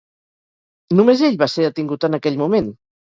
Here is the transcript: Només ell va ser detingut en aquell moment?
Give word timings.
Només 0.99 1.21
ell 1.27 1.37
va 1.43 1.49
ser 1.57 1.67
detingut 1.67 2.09
en 2.11 2.19
aquell 2.19 2.41
moment? 2.41 2.73